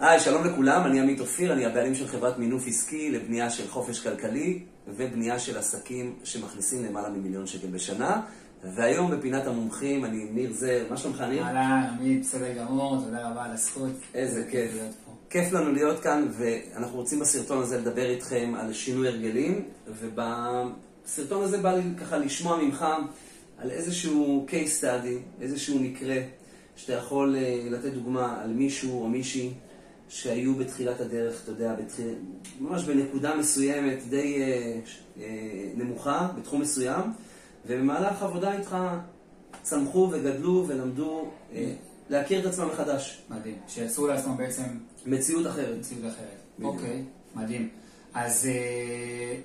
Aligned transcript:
היי, 0.00 0.20
שלום 0.20 0.44
לכולם, 0.44 0.86
אני 0.86 1.00
עמית 1.00 1.20
אופיר, 1.20 1.52
אני 1.52 1.66
הבעלים 1.66 1.94
של 1.94 2.06
חברת 2.06 2.38
מינוף 2.38 2.66
עסקי 2.66 3.10
לבנייה 3.10 3.50
של 3.50 3.68
חופש 3.68 4.00
כלכלי 4.00 4.62
ובנייה 4.88 5.38
של 5.38 5.58
עסקים 5.58 6.14
שמכניסים 6.24 6.84
למעלה 6.84 7.08
ממיליון 7.08 7.46
שקל 7.46 7.66
בשנה. 7.66 8.20
והיום 8.74 9.10
בפינת 9.10 9.46
המומחים 9.46 10.04
אני 10.04 10.24
ניר 10.30 10.52
זר, 10.52 10.86
מה 10.90 10.96
שלומך 10.96 11.20
ניר? 11.20 11.42
אהלן, 11.42 11.96
עמית, 11.98 12.20
בסדר 12.20 12.52
גמור, 12.52 13.00
תודה 13.04 13.30
רבה 13.30 13.44
על 13.44 13.50
הזכות. 13.50 13.92
איזה 14.14 14.44
כיף. 14.50 14.72
כיף 15.30 15.52
לנו 15.52 15.72
להיות 15.72 16.00
כאן, 16.00 16.28
ואנחנו 16.38 16.96
רוצים 16.96 17.20
בסרטון 17.20 17.62
הזה 17.62 17.78
לדבר 17.78 18.10
איתכם 18.10 18.52
על 18.58 18.72
שינוי 18.72 19.08
הרגלים, 19.08 19.64
ובסרטון 19.88 21.42
הזה 21.42 21.58
בא 21.58 21.74
לי 21.74 21.82
ככה 22.00 22.18
לשמוע 22.18 22.62
ממך 22.62 22.86
על 23.58 23.70
איזשהו 23.70 24.46
case 24.48 24.82
study, 24.82 25.42
איזשהו 25.42 25.78
מקרה, 25.78 26.16
שאתה 26.76 26.92
יכול 26.92 27.36
אה, 27.36 27.60
לתת 27.70 27.92
דוגמה 27.92 28.42
על 28.42 28.52
מישהו 28.52 29.02
או 29.02 29.08
מישהי 29.08 29.50
שהיו 30.14 30.54
בתחילת 30.54 31.00
הדרך, 31.00 31.42
אתה 31.42 31.50
יודע, 31.50 31.74
בתחיל... 31.74 32.14
ממש 32.60 32.84
בנקודה 32.84 33.36
מסוימת, 33.36 33.98
די 34.08 34.42
אה, 34.42 34.80
אה, 35.20 35.68
נמוכה, 35.76 36.28
בתחום 36.38 36.60
מסוים, 36.60 37.02
ובמהלך 37.66 38.22
העבודה 38.22 38.58
איתך 38.58 38.76
צמחו 39.62 40.08
וגדלו 40.12 40.64
ולמדו 40.68 41.30
אה, 41.54 41.72
להכיר 42.10 42.40
את 42.40 42.46
עצמם 42.46 42.68
מחדש. 42.68 43.22
מדהים. 43.30 43.54
שיצרו 43.68 44.06
לעצמם 44.06 44.36
בעצם 44.36 44.62
מציאות 45.06 45.46
אחרת. 45.46 45.78
מציאות 45.78 46.04
אחרת. 46.04 46.38
בדיוק. 46.58 46.74
אוקיי, 46.74 47.02
מדהים. 47.34 47.68
אז 48.14 48.46
אה, 48.46 49.36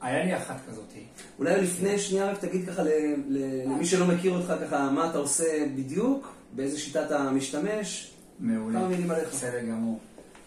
היה 0.00 0.24
לי 0.24 0.36
אחת 0.36 0.56
כזאתי. 0.68 1.00
אולי 1.38 1.60
לפני 1.62 1.98
שנייה 1.98 2.30
רק 2.30 2.38
תגיד 2.38 2.68
ככה 2.68 2.82
ל- 2.82 2.88
ל- 3.28 3.62
למי 3.64 3.86
שלא 3.86 4.06
מכיר 4.06 4.36
אותך 4.36 4.52
ככה, 4.60 4.90
מה 4.90 5.10
אתה 5.10 5.18
עושה 5.18 5.66
בדיוק, 5.76 6.34
באיזה 6.52 6.78
שיטה 6.78 7.06
אתה 7.06 7.30
משתמש. 7.30 8.13
מעולה. 8.40 8.78
כמה 8.78 8.88
מילים 8.88 9.10
עליך. 9.10 9.28
בסדר 9.28 9.60
גמור. 9.60 10.00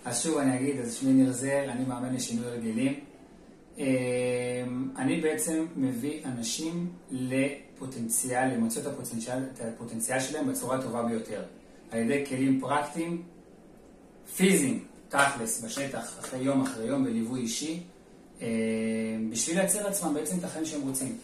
אז 0.05 0.23
שוב 0.23 0.37
אני 0.37 0.57
אגיד, 0.57 0.79
אז 0.79 0.93
שמי 0.93 1.13
ניר 1.13 1.31
זר, 1.31 1.65
אני 1.69 1.85
מאמן 1.85 2.15
לשינוי 2.15 2.45
הרגלים. 2.47 2.99
אה, 3.79 3.85
אני 4.97 5.21
בעצם 5.21 5.65
מביא 5.75 6.25
אנשים 6.25 6.89
לפוטנציאל, 7.11 8.47
למצוא 8.53 8.81
את 8.81 8.87
הפוטנציאל, 8.87 9.37
את 9.53 9.61
הפוטנציאל 9.61 10.19
שלהם 10.19 10.51
בצורה 10.51 10.77
הטובה 10.77 11.03
ביותר. 11.03 11.43
על 11.91 11.99
ידי 11.99 12.25
כלים 12.25 12.61
פרקטיים, 12.61 13.23
פיזיים, 14.35 14.83
תכלס, 15.09 15.63
בשטח, 15.63 16.19
אחרי 16.19 16.39
יום 16.39 16.61
אחרי 16.61 16.85
יום, 16.85 17.03
בליווי 17.03 17.39
אישי, 17.39 17.83
אה, 18.41 18.47
בשביל 19.29 19.57
לייצר 19.57 19.83
לעצמם 19.83 20.13
בעצם 20.13 20.37
את 20.39 20.43
החיים 20.43 20.65
שהם 20.65 20.81
רוצים. 20.81 21.17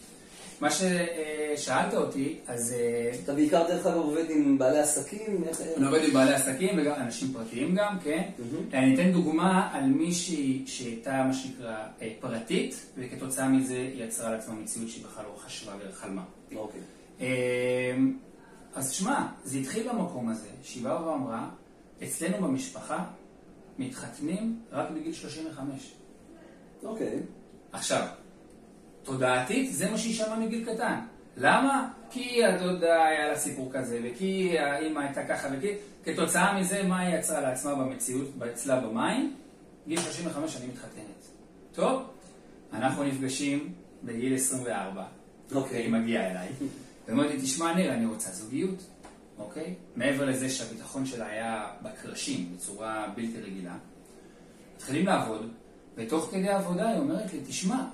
מה 0.60 0.68
ששאלת 0.70 1.94
אותי, 1.94 2.38
אז... 2.46 2.72
אה, 2.72 3.10
אתה 3.24 3.34
בעיקר 3.34 3.68
דרך 3.68 3.86
אגב 3.86 3.96
עובד 3.96 4.30
עם 4.30 4.58
בעלי 4.58 4.78
עסקים. 4.78 5.44
אני 5.76 5.86
עובד 5.86 6.04
עם 6.04 6.14
בעלי 6.14 6.34
עסקים 6.34 6.78
וגם 6.78 6.94
אנשים 6.96 7.32
פרטיים 7.32 7.74
גם, 7.74 7.98
כן. 8.04 8.22
אני 8.72 8.94
אתן 8.94 9.12
דוגמה 9.12 9.70
על 9.72 9.84
מישהי 9.84 10.62
שהייתה 10.66 11.24
מה 11.26 11.32
שנקרא 11.32 11.76
אה, 12.02 12.12
פרטית, 12.20 12.86
וכתוצאה 12.96 13.48
מזה 13.48 13.74
היא 13.74 14.04
יצרה 14.04 14.30
לעצמה 14.32 14.54
מציאות 14.54 14.88
שהיא 14.88 15.04
בכלל 15.04 15.24
לא 15.24 15.36
חשבה 15.38 15.72
וחלמה. 15.88 16.24
אוקיי. 16.56 16.80
אה, 17.20 17.96
אז 18.74 18.92
שמע, 18.92 19.26
זה 19.44 19.58
התחיל 19.58 19.88
במקום 19.88 20.28
הזה, 20.28 20.48
שהיא 20.62 20.84
באה 20.84 21.08
ואמרה, 21.08 21.48
אצלנו 22.02 22.46
במשפחה 22.46 23.04
מתחתנים 23.78 24.60
רק 24.72 24.90
בגיל 24.90 25.12
35. 25.12 25.94
אוקיי. 26.82 27.20
עכשיו, 27.72 28.06
תודעתית 29.04 29.72
זה 29.72 29.90
מה 29.90 29.98
שהיא 29.98 30.14
שמעה 30.14 30.40
מגיל 30.40 30.74
קטן. 30.74 30.98
למה? 31.36 31.88
כי 32.10 32.44
הדודה 32.44 33.04
היה 33.06 33.28
לה 33.28 33.36
סיפור 33.36 33.70
כזה, 33.72 34.00
וכי 34.04 34.58
האימא 34.58 35.00
הייתה 35.00 35.24
ככה, 35.24 35.48
וכי... 35.58 35.68
כתוצאה 36.04 36.60
מזה, 36.60 36.82
מה 36.82 37.00
היא 37.00 37.18
יצרה 37.18 37.40
לעצמה 37.40 37.74
במציאות, 37.74 38.28
אצלה 38.52 38.80
במים? 38.80 39.34
גיל 39.88 40.00
35 40.00 40.56
אני 40.56 40.66
מתחתנת. 40.66 41.28
טוב, 41.72 42.02
אנחנו 42.72 43.04
נפגשים 43.04 43.72
בגיל 44.02 44.34
24, 44.34 45.04
אוקיי. 45.54 45.82
היא 45.82 45.92
מגיעה 45.92 46.30
אליי, 46.30 46.48
ואומרת 47.08 47.30
לי, 47.30 47.42
תשמע 47.42 47.74
ניר, 47.74 47.92
אני 47.92 48.06
רוצה 48.06 48.30
זוגיות, 48.30 48.84
אוקיי? 49.38 49.74
מעבר 49.96 50.24
לזה 50.24 50.50
שהביטחון 50.50 51.06
שלה 51.06 51.26
היה 51.26 51.66
בקרשים 51.82 52.52
בצורה 52.54 53.06
בלתי 53.16 53.40
רגילה, 53.40 53.76
מתחילים 54.76 55.06
לעבוד, 55.06 55.50
ותוך 55.96 56.28
כדי 56.30 56.48
העבודה 56.48 56.88
היא 56.88 56.98
אומרת 56.98 57.32
לי, 57.32 57.40
תשמע, 57.48 57.84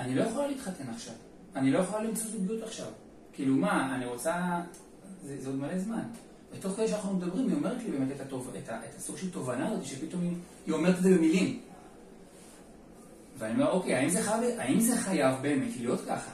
אני 0.00 0.14
לא 0.14 0.22
יכולה 0.22 0.46
להתחתן 0.46 0.84
עכשיו, 0.94 1.14
אני 1.56 1.70
לא 1.70 1.78
יכולה 1.78 2.02
למצוא 2.02 2.26
זוגיות 2.30 2.62
עכשיו. 2.62 2.86
כאילו 3.32 3.54
מה, 3.54 3.96
אני 3.96 4.06
רוצה, 4.06 4.60
זה, 5.24 5.36
זה 5.40 5.48
עוד 5.48 5.58
מלא 5.58 5.78
זמן. 5.78 6.02
ותוך 6.52 6.72
כדי 6.76 6.88
שאנחנו 6.88 7.14
מדברים, 7.14 7.48
היא 7.48 7.56
אומרת 7.56 7.82
לי 7.82 7.90
באמת 7.90 8.08
את, 8.16 8.20
הטוב, 8.20 8.50
את, 8.58 8.68
ה, 8.68 8.76
את 8.84 8.96
הסוג 8.96 9.16
של 9.16 9.30
תובנה 9.30 9.68
הזאת, 9.68 9.84
שפתאום 9.84 10.22
היא, 10.22 10.32
היא 10.66 10.74
אומרת 10.74 10.98
את 10.98 11.02
זה 11.02 11.10
במילים. 11.16 11.60
ואני 13.38 13.54
אומר, 13.54 13.70
אוקיי, 13.70 13.94
האם 13.94 14.08
זה 14.08 14.22
חייב, 14.22 14.58
האם 14.58 14.80
זה 14.80 14.96
חייב 14.96 15.34
באמת 15.42 15.76
להיות 15.80 16.00
ככה? 16.08 16.30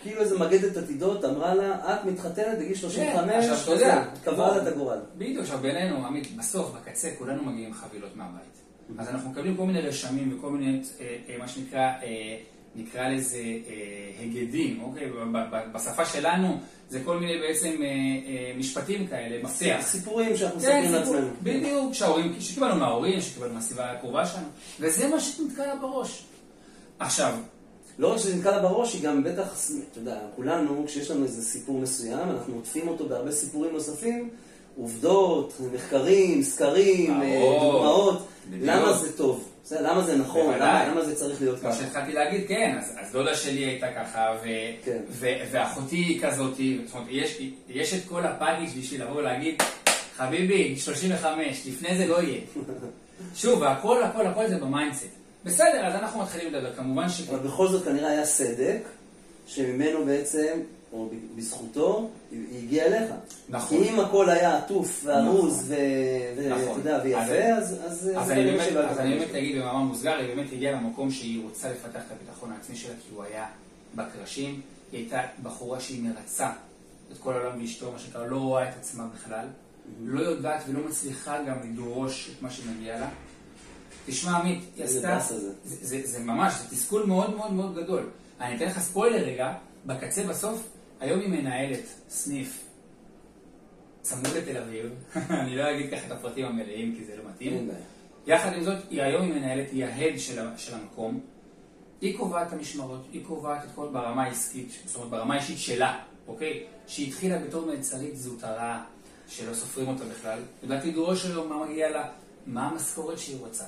כאילו 0.00 0.20
איזה 0.20 0.38
מגדת 0.38 0.76
עתידות 0.76 1.24
אמרה 1.24 1.54
לה, 1.54 1.94
את 1.94 2.04
מתחתנת 2.04 2.58
בגיל 2.58 2.74
35, 2.74 3.30
כן, 3.30 3.52
עכשיו, 3.52 3.56
אתה 3.62 3.70
יודע, 3.70 4.04
קבע 4.24 4.56
לה 4.56 4.62
את 4.62 4.66
הגורל. 4.66 4.98
בדיוק, 5.18 5.42
עכשיו 5.42 5.58
בינינו, 5.58 6.06
עמית, 6.06 6.36
בסוף, 6.36 6.72
בקצה, 6.74 7.10
כולנו 7.18 7.44
מגיעים 7.44 7.74
חבילות 7.74 8.16
מהבית. 8.16 8.56
אז 8.98 9.08
אנחנו 9.08 9.30
מקבלים 9.30 9.56
כל 9.56 9.66
מיני 9.66 9.80
רשמים 9.80 10.38
וכל 10.38 10.50
מיני, 10.50 10.82
אה, 11.00 11.16
אה, 11.28 11.38
מה 11.38 11.48
שנקרא, 11.48 11.80
אה, 11.80 12.36
נקרא 12.76 13.08
לזה 13.08 13.38
אה, 13.38 14.10
היגדים, 14.20 14.80
אוקיי? 14.82 15.10
בשפה 15.72 16.04
שלנו 16.04 16.58
זה 16.88 17.00
כל 17.04 17.18
מיני 17.18 17.38
בעצם 17.38 17.68
אה, 17.68 17.86
אה, 17.86 18.52
משפטים 18.58 19.06
כאלה, 19.06 19.42
מפתח. 19.42 19.80
סיפורים 19.80 20.36
שאנחנו 20.36 20.60
כן, 20.60 20.82
מספרים 20.84 21.04
סיפור, 21.04 21.14
לעצמנו. 21.14 21.32
בדיוק, 21.42 21.92
שההורים, 21.92 22.34
שקיבלנו 22.40 22.76
מההורים, 22.76 23.20
שקיבלנו 23.20 23.54
מהסביבה 23.54 23.90
הקרובה 23.90 24.26
שלנו, 24.26 24.46
וזה 24.80 25.08
מה 25.08 25.20
שנתקע 25.20 25.66
לה 25.66 25.76
בראש. 25.76 26.24
עכשיו, 26.98 27.34
לא 27.98 28.12
רק 28.12 28.18
שזה 28.18 28.36
נתקע 28.36 28.50
לה 28.50 28.62
בראש, 28.62 28.94
היא 28.94 29.02
גם 29.02 29.24
בטח, 29.24 29.70
אתה 29.90 29.98
יודע, 29.98 30.18
כולנו, 30.36 30.84
כשיש 30.86 31.10
לנו 31.10 31.24
איזה 31.24 31.42
סיפור 31.42 31.80
מסוים, 31.80 32.30
אנחנו 32.30 32.54
עוטפים 32.54 32.88
אותו 32.88 33.08
בהרבה 33.08 33.32
סיפורים 33.32 33.72
נוספים, 33.72 34.30
עובדות, 34.76 35.52
מחקרים, 35.74 36.42
סקרים, 36.42 37.22
אה. 37.22 37.58
דוגמאות. 37.60 38.26
למה 38.52 38.92
זה 38.92 39.16
טוב, 39.16 39.48
בסדר, 39.66 39.92
למה 39.92 40.02
זה 40.02 40.16
נכון. 40.16 40.58
למה 40.60 41.04
זה 41.04 41.14
צריך 41.14 41.40
להיות 41.42 41.60
כמו 41.60 41.70
ככה. 41.70 41.78
שהתחלתי 41.78 42.12
להגיד, 42.12 42.48
כן, 42.48 42.76
אז, 42.78 42.92
אז 43.00 43.12
דודה 43.12 43.34
שלי 43.34 43.64
הייתה 43.64 43.86
ככה, 43.92 44.36
ו, 44.42 44.46
כן. 44.84 44.98
ו, 45.10 45.26
ואחותי 45.50 45.96
היא 45.96 46.22
כזאתי, 46.22 46.78
זאת 46.86 46.94
אומרת, 46.94 47.08
יש, 47.68 47.94
את 47.94 48.00
כל 48.08 48.26
הפאגיש 48.26 48.76
בשביל 48.78 49.02
לבוא 49.02 49.16
ולהגיד, 49.16 49.62
חביבי, 50.16 50.76
35, 50.76 51.66
לפני 51.66 51.98
זה 51.98 52.06
לא 52.06 52.22
יהיה. 52.22 52.40
שוב, 53.42 53.62
הכל, 53.62 54.02
הכל, 54.02 54.26
הכל 54.26 54.48
זה 54.48 54.58
ב 54.58 54.63
mindset. 54.63 55.06
בסדר, 55.44 55.86
אז 55.86 55.94
אנחנו 55.94 56.22
מתחילים 56.22 56.54
לדבר, 56.54 56.74
כמובן 56.74 57.08
ש... 57.08 57.28
אבל 57.28 57.38
בכל 57.38 57.68
זאת 57.68 57.84
כנראה 57.84 58.10
היה 58.10 58.24
סדק, 58.24 58.78
שממנו 59.46 60.04
בעצם, 60.04 60.58
או 60.92 61.08
בזכותו, 61.36 62.08
היא 62.30 62.58
הגיעה 62.62 62.86
אליך. 62.86 63.12
נכון. 63.48 63.82
אם 63.82 64.00
הכל 64.00 64.30
היה 64.30 64.58
עטוף 64.58 65.02
וארוז 65.04 65.72
נכון. 66.50 66.80
נכון. 66.80 66.80
ויפה, 67.04 67.56
אז... 67.56 67.80
אז 68.16 68.30
אני 68.30 68.44
באמת, 69.18 69.34
אגיד 69.34 69.56
במאמר 69.56 69.78
מוסגר, 69.78 70.16
היא 70.16 70.34
באמת 70.34 70.52
הגיעה 70.52 70.72
למקום 70.72 71.10
שהיא 71.10 71.42
רוצה 71.44 71.70
לפתח 71.70 72.00
את 72.06 72.12
הביטחון 72.12 72.52
העצמי 72.52 72.76
שלה, 72.76 72.94
כי 72.94 73.14
הוא 73.14 73.24
היה 73.24 73.46
בקרשים. 73.94 74.60
היא 74.92 75.00
הייתה 75.00 75.20
בחורה 75.42 75.80
שהיא 75.80 76.02
מרצה 76.02 76.50
את 77.12 77.18
כל 77.18 77.32
העולם 77.32 77.62
ואשתו, 77.62 77.92
מה 77.92 77.98
שנקרא, 77.98 78.26
לא 78.26 78.36
רואה 78.36 78.68
את 78.68 78.74
עצמה 78.80 79.08
בכלל. 79.14 79.46
לא 80.04 80.20
יודעת 80.20 80.62
ולא 80.68 80.88
מצליחה 80.88 81.42
גם 81.42 81.56
לדרוש 81.64 82.30
את 82.36 82.42
מה 82.42 82.50
שמגיע 82.50 83.00
לה. 83.00 83.08
תשמע, 84.06 84.36
עמית, 84.36 84.64
היא 84.76 84.84
עשתה... 84.84 85.18
זה, 85.20 85.52
זה, 85.64 86.00
זה 86.04 86.18
ממש, 86.18 86.52
זה 86.54 86.76
תסכול 86.76 87.06
מאוד 87.06 87.36
מאוד 87.36 87.52
מאוד 87.52 87.76
גדול. 87.76 88.08
אני 88.40 88.56
אתן 88.56 88.64
לך 88.64 88.78
ספוילר 88.78 89.24
רגע, 89.24 89.52
בקצה 89.86 90.22
בסוף, 90.22 90.68
היום 91.00 91.20
היא 91.20 91.28
מנהלת 91.28 91.84
סניף 92.08 92.66
צמוד 94.02 94.26
לתל 94.26 94.56
אביב, 94.56 94.90
אני 95.40 95.56
לא 95.56 95.70
אגיד 95.70 95.90
ככה 95.90 96.06
את 96.06 96.12
הפרטים 96.12 96.46
המלאים 96.46 96.94
כי 96.98 97.04
זה 97.04 97.16
לא 97.16 97.22
מתאים. 97.30 97.70
יחד 98.26 98.52
עם 98.52 98.64
זאת, 98.64 98.78
היא 98.90 99.02
היום 99.02 99.22
היא 99.22 99.34
מנהלת, 99.34 99.70
היא 99.72 99.84
ההד 99.84 100.18
של, 100.18 100.42
של 100.56 100.74
המקום. 100.74 101.20
היא 102.00 102.18
קובעת 102.18 102.48
את 102.48 102.52
המשמרות, 102.52 103.00
היא 103.12 103.24
קובעת 103.24 103.64
את 103.64 103.68
כל 103.74 103.88
ברמה 103.92 104.24
העסקית, 104.24 104.68
זאת 104.84 104.96
אומרת 104.96 105.10
ברמה 105.10 105.34
האישית 105.34 105.58
שלה, 105.58 106.02
אוקיי? 106.28 106.66
שהיא 106.86 107.08
התחילה 107.08 107.38
בתור 107.38 107.66
מלצרית 107.66 108.16
זוטרה, 108.16 108.84
שלא 109.28 109.54
סופרים 109.54 109.88
אותה 109.88 110.04
בכלל. 110.04 110.38
יודעת 110.62 110.84
לדרוש 110.84 111.24
היום 111.24 111.48
מה 111.48 111.66
מגיע 111.66 111.90
לה, 111.90 112.08
מה 112.46 112.68
המשכורת 112.68 113.18
שהיא 113.18 113.38
רוצה. 113.40 113.64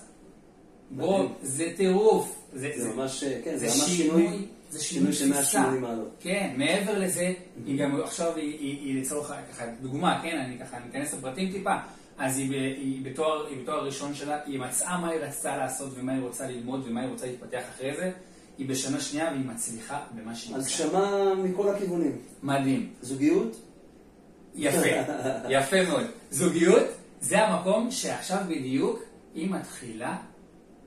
בוא. 0.90 1.28
זה 1.42 1.72
טירוף. 1.76 2.34
זה, 2.52 2.70
זה 2.76 2.94
ממש, 2.94 3.24
כן, 3.44 3.56
זה 3.56 3.68
זה 3.68 3.82
ממש 3.82 3.96
שינוי, 3.96 4.46
זה 4.70 4.84
שינוי 4.84 5.12
של 5.12 5.32
תפיסה. 5.32 5.60
180 5.60 5.82
מעלות. 5.82 6.08
כן, 6.20 6.54
מעבר 6.56 6.98
לזה, 6.98 7.32
היא 7.66 7.78
גם 7.78 8.00
עכשיו, 8.00 8.36
היא, 8.36 8.58
היא, 8.58 8.78
היא 8.78 9.00
לצורך, 9.02 9.32
ככה, 9.52 9.64
דוגמה, 9.82 10.20
כן, 10.22 10.38
אני 10.38 10.58
ככה, 10.58 10.76
אני 10.76 10.90
אכנס 10.90 11.14
לפרטים 11.14 11.52
טיפה, 11.52 11.74
אז 12.18 12.38
היא, 12.38 12.52
היא, 12.60 13.04
בתואר, 13.04 13.46
היא 13.46 13.62
בתואר 13.62 13.76
הראשון 13.78 14.14
שלה, 14.14 14.38
היא 14.46 14.60
מצאה 14.60 15.00
מה 15.00 15.10
היא 15.10 15.20
רצתה 15.20 15.56
לעשות 15.56 15.90
ומה 15.94 16.12
היא 16.12 16.22
רוצה 16.22 16.48
ללמוד 16.48 16.84
ומה 16.86 17.00
היא 17.00 17.10
רוצה 17.10 17.26
להתפתח 17.26 17.62
אחרי 17.74 17.96
זה, 17.96 18.10
היא 18.58 18.68
בשנה 18.68 19.00
שנייה 19.00 19.30
והיא 19.32 19.46
מצליחה 19.46 20.00
במה 20.14 20.34
שהיא 20.34 20.56
עושה. 20.56 20.84
הגשמה 20.84 21.34
מכל 21.34 21.68
הכיוונים. 21.68 22.16
מדהים. 22.42 22.92
זוגיות? 23.02 23.56
יפה, 24.54 24.86
יפה 25.58 25.84
מאוד. 25.88 26.04
זוגיות, 26.30 26.84
זה 27.20 27.46
המקום 27.46 27.90
שעכשיו 27.90 28.38
בדיוק 28.48 29.02
היא 29.34 29.50
מתחילה 29.50 30.16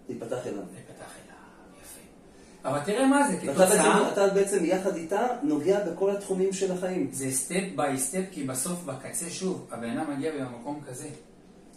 תיפתח 0.08 0.48
אליו. 0.48 0.64
להיפתח 0.74 1.12
אליו. 1.16 1.38
יפה. 1.82 2.70
אבל 2.70 2.80
תראה 2.86 3.08
מה 3.08 3.28
זה, 3.28 3.38
כתוצאה, 3.38 4.12
אתה 4.14 4.28
בעצם 4.28 4.66
יחד 4.66 4.96
איתה 4.96 5.28
נוגע 5.44 5.80
בכל 5.90 6.12
התחומים 6.12 6.54
של 6.54 6.72
החיים. 6.72 7.10
זה 7.12 7.32
step 7.32 7.64
by 7.76 7.98
step, 7.98 8.24
כי 8.32 8.44
בסוף, 8.44 8.84
בקצה, 8.84 9.30
שוב, 9.30 9.68
הבן 9.72 9.90
אדם 9.90 10.14
מגיע 10.18 10.32
במקום 10.40 10.82
כזה. 10.88 11.08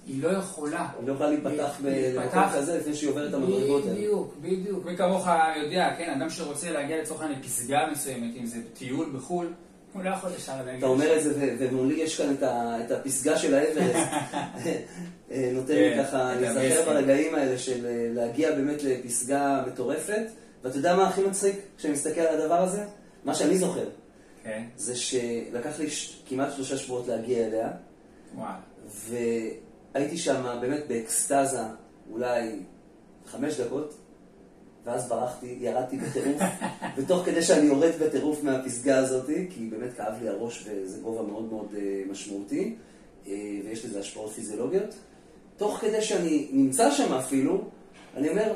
היא 0.06 0.23
לא 0.23 0.29
יכולה. 0.29 0.88
היא 0.99 1.09
לא 1.09 1.12
יכולה 1.12 1.31
להיפתח 1.31 1.81
במקום. 1.82 2.43
כזה 2.55 2.79
לפני 2.79 2.94
שהיא 2.94 3.11
עוברת 3.11 3.29
את 3.29 3.35
המדרגות 3.35 3.85
האלה. 3.85 3.94
בדיוק, 3.94 4.35
בדיוק. 4.41 4.85
מי 4.85 4.97
כמוך 4.97 5.29
יודע, 5.62 5.94
כן, 5.99 6.20
אדם 6.20 6.31
שרוצה 6.31 6.70
להגיע 6.70 7.03
לצורך 7.03 7.20
העניין 7.20 7.41
לפסגה 7.41 7.87
מסוימת, 7.93 8.37
אם 8.37 8.47
זה 8.47 8.56
טיול 8.75 9.11
בחו"ל, 9.17 9.53
הוא 9.94 10.02
לא 10.02 10.11
יכול 10.11 10.31
ישר 10.37 10.56
להגיע. 10.56 10.79
אתה 10.79 10.87
אומר 10.87 11.17
את 11.17 11.23
זה, 11.23 11.56
ומולי 11.58 11.94
יש 11.94 12.20
כאן 12.20 12.35
את 12.85 12.91
הפסגה 12.91 13.38
של 13.38 13.55
האברסט. 13.55 13.96
אה, 15.31 15.50
נותן 15.52 15.75
לי 15.75 15.94
כן, 15.94 16.05
ככה 16.05 16.35
להיזכר 16.35 16.61
המסר. 16.61 16.85
ברגעים 16.85 17.35
האלה 17.35 17.58
של 17.58 17.87
אה, 17.87 18.08
להגיע 18.14 18.55
באמת 18.55 18.82
לפסגה 18.82 19.64
מטורפת. 19.67 20.26
ואתה 20.64 20.76
יודע 20.76 20.96
מה 20.96 21.08
הכי 21.08 21.23
מצחיק 21.23 21.56
כשאני 21.79 21.93
מסתכל 21.93 22.20
על 22.20 22.41
הדבר 22.41 22.62
הזה? 22.62 22.85
מה 23.25 23.35
שאני 23.35 23.58
זוכר, 23.58 23.88
כן, 24.44 24.62
זה 24.76 24.96
שלקח 24.96 25.79
לי 25.79 25.87
כמעט 26.29 26.52
שלושה 26.52 26.76
שבועות 26.76 27.08
להגיע 27.08 27.46
אליה. 27.46 27.70
והייתי 29.94 30.17
שם 30.17 30.58
באמת 30.61 30.81
באקסטזה 30.88 31.62
אולי 32.11 32.58
חמש 33.26 33.61
דקות, 33.61 33.94
ואז 34.85 35.09
ברחתי, 35.09 35.57
ירדתי 35.61 35.97
בטירוף, 35.97 36.43
ותוך 36.97 37.25
כדי 37.25 37.43
שאני 37.43 37.67
יורד 37.67 37.93
בטירוף 38.01 38.43
מהפסגה 38.43 38.99
הזאת, 38.99 39.27
כי 39.27 39.69
באמת 39.71 39.93
כאב 39.97 40.23
לי 40.23 40.29
הראש 40.29 40.65
וזה 40.67 41.01
גובה 41.01 41.23
מאוד 41.23 41.53
מאוד 41.53 41.75
אה, 41.77 42.03
משמעותי, 42.11 42.75
אה, 43.27 43.33
ויש 43.65 43.85
לזה 43.85 44.01
השפעות 44.01 44.33
פיזיולוגיות, 44.33 44.95
תוך 45.57 45.79
כדי 45.79 46.03
שאני 46.03 46.49
נמצא 46.53 46.91
שם 46.91 47.13
אפילו, 47.13 47.65
אני 48.17 48.29
אומר, 48.29 48.55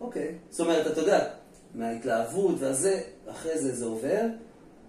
אוקיי, 0.00 0.34
זאת 0.50 0.60
אומרת, 0.60 0.86
אתה 0.86 1.00
יודע, 1.00 1.28
מההתלהבות 1.74 2.54
והזה, 2.58 3.00
אחרי 3.30 3.58
זה 3.58 3.74
זה 3.74 3.84
עובר, 3.84 4.26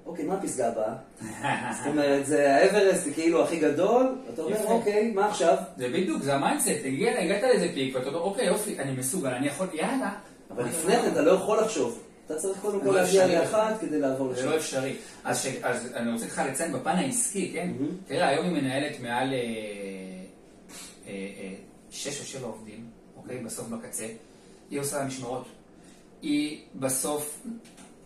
אוקיי, 0.06 0.26
מה 0.26 0.34
הפסגה 0.34 0.68
הבאה? 0.68 0.94
זאת 1.78 1.88
אומרת, 1.88 2.26
זה 2.26 2.56
האברסט, 2.56 3.08
כאילו 3.14 3.44
הכי 3.44 3.60
גדול, 3.60 4.16
ואתה 4.28 4.42
אומר. 4.42 4.66
אוקיי, 4.66 5.12
מה 5.12 5.28
עכשיו? 5.28 5.58
זה 5.78 5.88
בדיוק, 5.88 6.24
זה 6.24 6.34
ה 6.34 6.38
mindset, 6.38 6.70
הגעת 7.20 7.44
לאיזה 7.44 7.68
peak, 7.74 7.96
ואתה 7.96 8.08
אומר, 8.08 8.20
אוקיי, 8.20 8.46
יופי, 8.46 8.80
אני 8.80 8.92
מסוגל, 8.92 9.30
אני 9.30 9.48
יכול, 9.48 9.68
יאללה. 9.74 10.12
אבל 10.56 10.66
לפני 10.66 10.96
כן 10.96 11.12
אתה 11.12 11.22
לא 11.22 11.32
יכול 11.32 11.60
לחשוב. 11.60 12.00
אתה 12.26 12.36
צריך 12.36 12.60
קודם 12.60 12.80
כל 12.80 12.86
לא 12.86 12.96
להגיע. 12.96 13.42
לאחד 13.42 13.74
כדי 13.82 14.00
לעבור 14.00 14.34
זה 14.34 14.42
לשם. 14.42 14.50
לא 14.50 14.58
אפשרי. 14.58 14.96
אז, 15.24 15.48
אני 15.96 16.12
רוצה 16.12 16.26
לך 16.26 16.42
לציין 16.50 16.74
בפן 16.74 16.96
העסקי, 16.96 17.52
כן? 17.54 17.72
תראה, 18.08 18.28
היום 18.28 18.46
היא 18.46 18.54
מנהלת 18.54 19.00
מעל 19.00 19.34
אה, 19.34 19.38
אה, 21.08 21.12
אה, 21.12 21.54
שש 21.90 22.20
או 22.20 22.26
שבע 22.26 22.48
עובדים, 22.48 22.86
אוקיי? 23.18 23.38
בסוף 23.38 23.68
בקצה. 23.68 24.08
היא 24.70 24.80
עושה 24.80 25.06
משמרות. 25.06 25.46
היא 26.22 26.62
בסוף, 26.76 27.42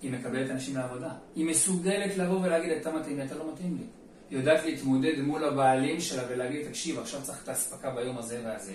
היא 0.01 0.11
מקבלת 0.11 0.49
אנשים 0.51 0.75
לעבודה. 0.75 1.09
היא 1.35 1.45
מסוגלת 1.45 2.17
לבוא 2.17 2.39
ולהגיד, 2.41 2.71
אתה 2.71 2.91
מתאים 2.91 3.17
לי, 3.17 3.25
אתה 3.25 3.35
לא 3.35 3.53
מתאים 3.53 3.77
לי. 3.79 3.83
היא 4.29 4.39
יודעת 4.39 4.65
להתמודד 4.65 5.19
מול 5.21 5.43
הבעלים 5.43 6.01
שלה 6.01 6.23
ולהגיד, 6.29 6.67
תקשיב, 6.67 6.99
עכשיו 6.99 7.21
צריך 7.23 7.43
את 7.43 7.49
האספקה 7.49 7.89
ביום 7.89 8.17
הזה 8.17 8.41
והזה, 8.45 8.73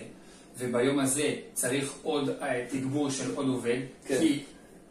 וביום 0.57 0.99
הזה 0.99 1.35
צריך 1.53 1.93
עוד 2.03 2.29
אה, 2.29 2.65
תגבור 2.69 3.09
של 3.09 3.35
עוד 3.35 3.47
עובד, 3.47 3.79
כן. 4.05 4.17
כי 4.19 4.43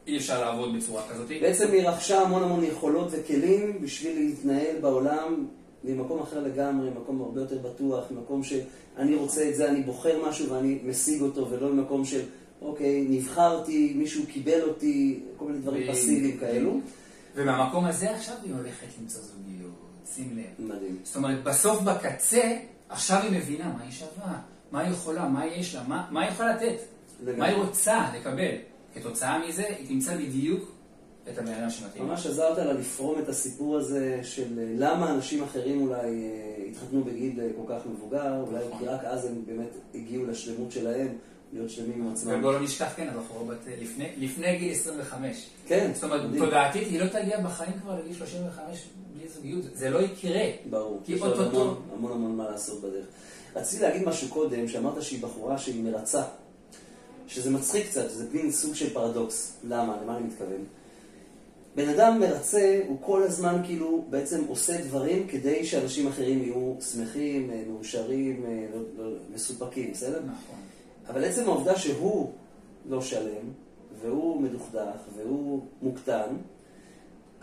אי 0.06 0.16
אפשר 0.16 0.40
לעבוד 0.40 0.76
בצורה 0.76 1.02
כזאת. 1.08 1.28
בעצם 1.28 1.72
היא 1.72 1.88
רכשה 1.88 2.20
המון 2.20 2.42
המון 2.42 2.64
יכולות 2.64 3.08
וכלים 3.10 3.80
בשביל 3.82 4.18
להתנהל 4.18 4.76
בעולם 4.80 5.46
ממקום 5.84 6.22
אחר 6.22 6.40
לגמרי, 6.40 6.90
מקום 6.90 7.20
הרבה 7.20 7.40
יותר 7.40 7.58
בטוח, 7.58 8.04
ממקום 8.10 8.44
שאני 8.44 9.14
רוצה 9.14 9.48
את 9.48 9.54
זה, 9.54 9.68
אני 9.68 9.82
בוחר 9.82 10.28
משהו 10.28 10.50
ואני 10.50 10.78
משיג 10.84 11.22
אותו, 11.22 11.50
ולא 11.50 11.72
ממקום 11.72 12.04
של, 12.04 12.20
אוקיי, 12.62 13.06
נבחרתי, 13.08 13.92
מישהו 13.96 14.26
קיבל 14.26 14.62
אותי, 14.62 15.20
כל 15.36 15.44
מיני 15.44 15.58
דברים. 15.58 15.92
פסיביים 15.92 16.38
כאלו. 16.38 16.80
ומהמקום 17.34 17.84
הזה 17.84 18.10
עכשיו 18.10 18.34
היא 18.44 18.54
הולכת 18.54 18.86
למצוא 19.00 19.20
זוגיות, 19.20 19.74
שים 20.14 20.36
לב. 20.36 20.66
מדהים. 20.66 20.98
זאת 21.02 21.16
אומרת, 21.16 21.44
בסוף 21.44 21.82
בקצה, 21.82 22.58
עכשיו 22.88 23.22
היא 23.22 23.38
מבינה 23.38 23.64
מה 23.64 23.82
היא 23.82 23.92
שווה, 23.92 24.38
מה 24.72 24.80
היא 24.80 24.90
יכולה, 24.90 25.28
מה 25.28 25.46
יש 25.46 25.74
לה, 25.74 25.82
מה, 25.88 26.06
מה 26.10 26.22
היא 26.22 26.30
יכולה 26.30 26.56
לתת. 26.56 26.76
מה 27.38 27.46
היא 27.46 27.56
רוצה 27.56 28.06
לקבל. 28.16 28.54
כתוצאה 28.94 29.48
מזה, 29.48 29.66
היא 29.78 29.88
תמצא 29.88 30.16
בדיוק 30.16 30.72
את 31.30 31.38
הבן 31.38 31.52
אדם 31.52 31.70
שמתאים. 31.70 32.06
ממש 32.06 32.26
עזרת 32.26 32.58
לה 32.58 32.72
לפרום 32.72 33.18
את 33.18 33.28
הסיפור 33.28 33.76
הזה 33.76 34.20
של 34.22 34.58
אה, 34.58 34.74
למה 34.78 35.14
אנשים 35.14 35.42
אחרים 35.42 35.80
אולי 35.82 36.24
אה, 36.24 36.64
התחתנו 36.70 37.04
בגיל 37.04 37.40
אה, 37.40 37.48
כל 37.56 37.74
כך 37.74 37.86
מבוגר, 37.86 38.44
אולי. 38.48 38.64
כי 38.78 38.86
רק 38.86 39.04
אז 39.04 39.24
הם 39.26 39.42
באמת 39.46 39.70
הגיעו 39.94 40.26
לשלמות 40.26 40.72
שלהם, 40.72 41.08
להיות 41.52 41.70
שלמים 41.70 42.02
עם 42.06 42.12
עצמם. 42.12 42.38
ובואו 42.38 42.52
לא 42.52 42.60
נשכח, 42.60 42.92
כן, 42.96 43.08
הבחורה 43.08 43.44
בת... 43.44 43.58
לפני, 43.80 44.08
לפני 44.18 44.58
גיל 44.58 44.72
25. 44.72 45.46
כן, 45.66 45.90
זאת 45.94 46.04
אומרת. 46.04 46.20
תודעתית, 46.38 46.88
היא 46.88 47.00
לא 47.00 47.06
תגיע 47.06 47.40
בחיים 47.40 47.72
כבר 47.82 47.98
לגיל 48.00 48.14
35 48.14 48.86
בלי 49.16 49.28
זוגיות. 49.28 49.64
זה 49.74 49.90
לא 49.90 49.98
יקרה. 49.98 50.44
ברור. 50.70 51.00
כי 51.04 51.12
יש 51.12 51.20
עוד 51.20 51.40
המון, 51.40 51.82
המון 51.92 52.12
המון 52.12 52.36
מה 52.36 52.50
לעשות 52.50 52.80
בדרך. 52.80 53.06
רציתי 53.56 53.82
להגיד 53.82 54.08
משהו 54.08 54.28
קודם, 54.28 54.68
שאמרת 54.68 55.02
שהיא 55.02 55.22
בחורה 55.22 55.58
שהיא 55.58 55.84
מרצה. 55.84 56.22
שזה 57.28 57.50
מצחיק 57.50 57.86
קצת, 57.86 58.10
זה 58.10 58.26
מין 58.32 58.50
סוג 58.52 58.74
של 58.74 58.92
פרדוקס. 58.94 59.56
למה? 59.64 59.96
למה 60.02 60.16
אני 60.16 60.26
מתכוון? 60.26 60.64
בן 61.76 61.88
אדם 61.88 62.20
מרצה, 62.20 62.80
הוא 62.88 62.98
כל 63.00 63.22
הזמן 63.22 63.62
כאילו 63.64 64.04
בעצם 64.10 64.44
עושה 64.48 64.82
דברים 64.82 65.26
כדי 65.28 65.64
שאנשים 65.66 66.08
אחרים 66.08 66.42
יהיו 66.42 66.74
שמחים, 66.92 67.50
אה, 67.50 67.62
מאושרים, 67.68 68.44
אה, 68.46 68.66
לא- 68.74 69.04
לא- 69.04 69.16
מסופקים, 69.34 69.92
בסדר? 69.92 70.20
נכון. 70.20 70.56
אבל 71.08 71.24
עצם 71.24 71.44
העובדה 71.44 71.76
שהוא 71.76 72.32
לא 72.88 73.00
שלם, 73.00 73.52
והוא 74.00 74.40
מדוכדך, 74.40 75.00
והוא 75.16 75.62
מוקטן, 75.82 76.36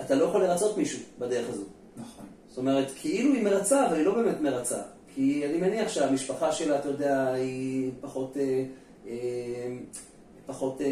אתה 0.02 0.16
לא 0.16 0.24
יכול 0.26 0.44
לרצות 0.44 0.78
מישהו 0.78 1.00
בדרך 1.20 1.50
הזו. 1.50 1.64
נכון. 1.98 2.26
זאת 2.48 2.58
אומרת, 2.58 2.92
כאילו 2.96 3.34
היא 3.34 3.44
מרצה, 3.44 3.88
אבל 3.88 3.96
היא 3.96 4.06
לא 4.06 4.16
באמת 4.16 4.42
מרצה. 4.42 4.82
כי 5.16 5.46
אני 5.46 5.58
מניח 5.58 5.90
שהמשפחה 5.90 6.52
שלה, 6.52 6.80
אתה 6.80 6.88
יודע, 6.88 7.32
היא 7.32 7.92
פחות, 8.02 8.38
אה, 8.38 8.64
אה, 9.08 9.78
פחות 10.50 10.82
אה, 10.82 10.86
אה, 10.86 10.92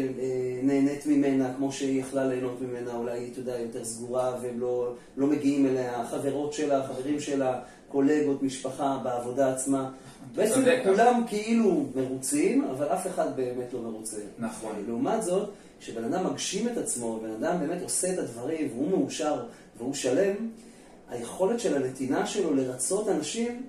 נהנית 0.62 1.06
ממנה, 1.06 1.54
כמו 1.56 1.72
שהיא 1.72 2.00
יכלה 2.00 2.26
ליהנות 2.26 2.60
ממנה, 2.60 2.96
אולי 2.96 3.18
היא, 3.18 3.32
אתה 3.32 3.40
יודע, 3.40 3.58
יותר 3.58 3.84
סגורה, 3.84 4.38
והם 4.42 4.60
לא, 4.60 4.92
לא 5.16 5.26
מגיעים 5.26 5.66
אליה, 5.66 6.00
החברות 6.00 6.52
שלה, 6.52 6.86
חברים 6.86 7.20
שלה, 7.20 7.60
קולגות, 7.88 8.42
משפחה, 8.42 8.98
בעבודה 9.02 9.52
עצמה. 9.52 9.90
בעצם. 10.34 10.64
כולם 10.84 11.22
כאילו 11.26 11.86
מרוצים, 11.94 12.64
אבל 12.64 12.86
אף 12.86 13.06
אחד 13.06 13.36
באמת 13.36 13.72
לא 13.72 13.80
מרוצה. 13.80 14.16
נכון. 14.38 14.72
לעומת 14.86 15.22
זאת, 15.22 15.50
כשבן 15.80 16.04
אדם 16.04 16.26
מגשים 16.26 16.68
את 16.68 16.76
עצמו, 16.76 17.20
בן 17.22 17.30
אדם 17.30 17.60
באמת 17.60 17.82
עושה 17.82 18.12
את 18.12 18.18
הדברים, 18.18 18.68
והוא 18.72 18.88
מאושר 18.88 19.44
והוא 19.78 19.94
שלם, 19.94 20.34
היכולת 21.10 21.60
של 21.60 21.76
הנתינה 21.76 22.26
שלו 22.26 22.54
לרצות 22.54 23.08
אנשים, 23.08 23.62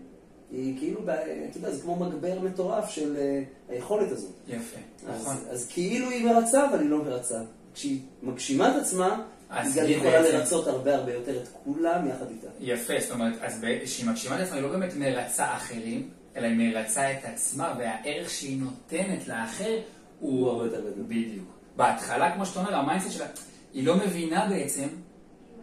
היא 0.51 0.79
כאילו, 0.79 0.99
אתה 1.03 1.57
יודע, 1.57 1.71
זה 1.71 1.81
כמו 1.81 1.95
מגבר 1.95 2.39
מטורף 2.39 2.89
של 2.89 3.17
אה, 3.17 3.43
היכולת 3.69 4.11
הזאת. 4.11 4.31
יפה. 4.47 4.77
אז, 5.07 5.21
נכון. 5.21 5.35
אז 5.49 5.67
כאילו 5.73 6.09
היא 6.09 6.25
מרצה, 6.25 6.69
אבל 6.69 6.79
היא 6.79 6.89
לא 6.89 7.03
מרצה. 7.03 7.41
כשהיא 7.73 7.99
מגשימה 8.23 8.71
את 8.71 8.81
עצמה, 8.81 9.21
היא 9.49 9.71
גם 9.75 9.89
יכולה 9.89 10.21
לרצות 10.21 10.67
הרבה 10.67 10.95
הרבה 10.95 11.13
יותר 11.13 11.43
את 11.43 11.47
כולם 11.63 12.07
יחד 12.07 12.25
איתה. 12.29 12.47
יפה, 12.59 12.93
זאת 12.99 13.11
אומרת, 13.11 13.33
אז 13.41 13.65
כשהיא 13.83 14.09
מגשימה 14.09 14.35
את 14.35 14.41
עצמה, 14.41 14.55
היא 14.55 14.63
לא 14.63 14.69
באמת 14.69 14.93
מרצה 14.95 15.55
אחרים, 15.55 16.09
אלא 16.35 16.47
היא 16.47 16.55
מרצה 16.57 17.11
את 17.11 17.25
עצמה, 17.25 17.75
והערך 17.79 18.29
שהיא 18.29 18.61
נותנת 18.61 19.27
לאחר 19.27 19.77
הוא... 20.19 20.49
הרבה 20.49 20.65
יותר 20.65 20.79
גדול. 20.79 21.05
בדיוק. 21.07 21.45
בהתחלה, 21.75 22.35
כמו 22.35 22.45
שאתה 22.45 22.59
אומר, 22.59 22.75
ה 22.75 22.80
mindset 22.80 23.11
שלה, 23.11 23.25
היא 23.73 23.85
לא 23.85 23.97
מבינה 23.97 24.47
בעצם 24.49 24.87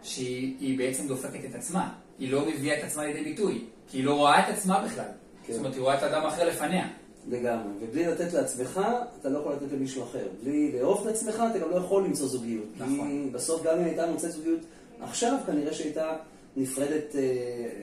שהיא 0.03 0.55
היא 0.59 0.77
בעצם 0.77 1.07
דופקת 1.07 1.45
את 1.49 1.55
עצמה. 1.55 1.89
היא 2.19 2.31
לא 2.31 2.45
מביאה 2.45 2.79
את 2.79 2.83
עצמה 2.83 3.05
לידי 3.05 3.23
ביטוי, 3.23 3.63
כי 3.91 3.97
היא 3.97 4.05
לא 4.05 4.13
רואה 4.13 4.39
את 4.39 4.57
עצמה 4.57 4.83
בכלל. 4.85 5.05
כן. 5.45 5.53
זאת 5.53 5.59
אומרת, 5.59 5.73
היא 5.73 5.81
רואה 5.81 5.97
את 5.97 6.03
האדם 6.03 6.25
האחר 6.25 6.47
לפניה. 6.47 6.87
לגמרי. 7.29 7.73
ובלי 7.81 8.05
לתת 8.05 8.33
לעצמך, 8.33 8.81
אתה 9.21 9.29
לא 9.29 9.39
יכול 9.39 9.53
לתת 9.53 9.71
למישהו 9.71 10.03
אחר. 10.03 10.27
בלי 10.43 10.71
לאהוב 10.71 11.07
את 11.07 11.15
עצמך, 11.15 11.43
אתה 11.51 11.59
גם 11.59 11.69
לא 11.69 11.75
יכול 11.75 12.03
למצוא 12.03 12.27
זוגיות. 12.27 12.65
נכון. 12.77 13.07
כי 13.07 13.29
בסוף 13.31 13.63
גם 13.63 13.77
אם 13.77 13.83
הייתה 13.83 14.07
מוצאת 14.07 14.31
זוגיות 14.31 14.59
עכשיו, 15.01 15.37
כנראה 15.45 15.73
שהייתה 15.73 16.15
נפרדת, 16.57 17.15
אה, 17.15 17.21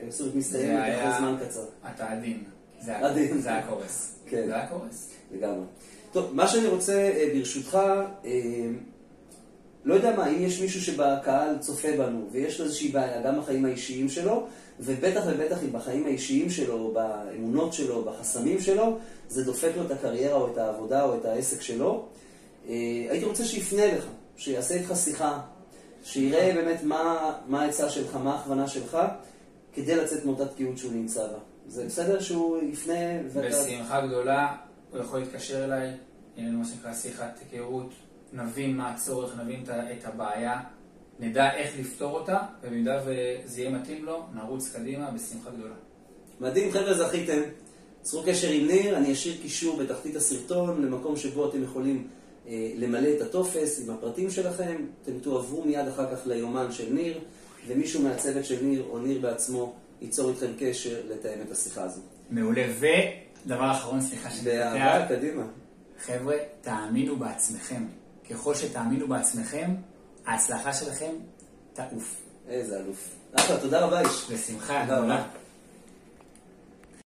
זאת 0.09 0.21
אומרת, 0.21 0.35
מסתיימת 0.35 0.79
אחרי 0.79 1.17
זמן 1.17 1.37
קצר. 1.45 1.63
אתה 1.95 2.11
עדין. 2.11 2.43
זה 2.81 2.97
עדין. 2.97 3.41
זה 3.41 3.49
היה 3.49 3.67
קורס. 3.67 4.15
כן. 4.25 4.43
זה 4.45 4.55
היה 4.55 4.67
קורס. 4.67 5.09
לגמרי. 5.31 5.65
טוב, 6.11 6.35
מה 6.35 6.47
שאני 6.47 6.67
רוצה, 6.67 6.93
אה, 6.93 7.31
ברשותך, 7.33 7.79
אה, 8.25 8.31
לא 9.85 9.93
יודע 9.93 10.15
מה, 10.15 10.27
אם 10.27 10.41
יש 10.41 10.61
מישהו 10.61 10.81
שבקהל 10.81 11.57
צופה 11.59 11.87
בנו, 11.97 12.27
ויש 12.31 12.59
לו 12.59 12.65
איזושהי 12.65 12.87
בעיה, 12.89 13.21
גם 13.21 13.39
בחיים 13.39 13.65
האישיים 13.65 14.09
שלו, 14.09 14.47
ובטח 14.79 15.23
ובטח 15.27 15.63
אם 15.63 15.71
בחיים 15.71 16.05
האישיים 16.05 16.49
שלו, 16.49 16.91
באמונות 16.93 17.73
שלו, 17.73 18.03
בחסמים 18.03 18.59
שלו, 18.59 18.97
זה 19.27 19.43
דופק 19.43 19.71
לו 19.77 19.85
את 19.85 19.91
הקריירה 19.91 20.35
או 20.35 20.51
את 20.51 20.57
העבודה 20.57 21.03
או 21.03 21.15
את 21.15 21.25
העסק 21.25 21.61
שלו, 21.61 22.05
אה, 22.67 22.73
הייתי 23.09 23.25
רוצה 23.25 23.45
שיפנה 23.45 23.95
לך, 23.95 24.05
שיעשה 24.37 24.75
איתך 24.75 24.93
שיחה, 24.95 25.41
שיראה 26.03 26.51
באמת 26.55 26.83
מה, 26.83 27.61
העצה 27.61 27.89
שלך, 27.89 28.15
מה 28.15 28.33
ההכוונה 28.33 28.67
שלך, 28.67 28.97
כדי 29.73 29.95
לצאת 29.95 30.25
מאותה 30.25 30.47
תקיעות 30.47 30.77
שהוא 30.77 30.91
נמצא 30.93 31.27
בה. 31.27 31.37
זה 31.67 31.85
בסדר 31.85 32.19
שהוא 32.19 32.57
יפנה 32.63 32.93
ואתה... 33.33 33.47
בשמחה 33.47 34.07
גדולה, 34.07 34.55
הוא 34.91 34.99
יכול 34.99 35.19
להתקשר 35.19 35.63
אליי, 35.63 35.91
יהיה 36.37 36.49
לנו 36.49 36.59
מה 36.59 36.65
שנקרא 36.65 36.93
שיחת 36.93 37.39
היכרות, 37.51 37.89
נבין 38.33 38.77
מה 38.77 38.91
הצורך, 38.91 39.39
נבין 39.39 39.63
את 39.99 40.05
הבעיה, 40.05 40.61
נדע 41.19 41.53
איך 41.53 41.79
לפתור 41.79 42.19
אותה, 42.19 42.39
ובמידה 42.63 43.01
וזה 43.05 43.61
יהיה 43.61 43.69
מתאים 43.69 44.05
לו, 44.05 44.25
נרוץ 44.33 44.75
קדימה 44.75 45.11
בשמחה 45.11 45.49
גדולה. 45.49 45.75
מדהים, 46.39 46.71
חבר'ה, 46.71 46.93
זכיתם. 46.93 47.41
צרו 48.01 48.23
קשר 48.25 48.49
עם 48.49 48.67
ניר, 48.67 48.97
אני 48.97 49.13
אשאיר 49.13 49.35
קישור 49.41 49.77
בתחתית 49.77 50.15
הסרטון 50.15 50.85
למקום 50.85 51.17
שבו 51.17 51.49
אתם 51.49 51.63
יכולים 51.63 52.07
אה, 52.47 52.71
למלא 52.75 53.07
את 53.17 53.21
הטופס 53.21 53.81
עם 53.83 53.89
הפרטים 53.93 54.29
שלכם. 54.29 54.75
אתם 55.03 55.19
תועברו 55.19 55.63
מיד 55.65 55.87
אחר 55.87 56.15
כך 56.15 56.27
ליומן 56.27 56.71
של 56.71 56.93
ניר, 56.93 57.19
ומישהו 57.67 58.01
מהצוות 58.01 58.45
של 58.45 58.63
ניר 58.63 58.85
או 58.89 58.99
ניר 58.99 59.21
בעצמו 59.21 59.73
ייצור 60.01 60.29
איתכם 60.29 60.51
קשר 60.59 61.01
לתאם 61.09 61.41
את 61.41 61.51
השיחה 61.51 61.83
הזו. 61.83 62.01
מעולה, 62.29 62.65
ודבר 62.79 63.71
אחרון, 63.71 64.01
סליחה 64.01 64.29
שאני 64.29 64.45
באהבה, 64.45 65.07
קדימה. 65.07 65.43
חבר'ה, 66.05 66.35
תאמינו 66.61 67.15
בעצמכם. 67.15 67.83
ככל 68.29 68.55
שתאמינו 68.55 69.07
בעצמכם, 69.07 69.71
ההצלחה 70.25 70.73
שלכם 70.73 71.11
תעוף. 71.73 72.21
איזה 72.47 72.77
אלוף. 72.79 73.09
אחלה, 73.35 73.59
תודה 73.59 73.79
רבה 73.79 73.99
איש. 73.99 74.31
בשמחה 74.31 74.81
תודה 74.81 74.99
רבה. 74.99 75.23